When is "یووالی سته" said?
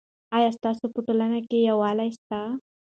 1.69-2.39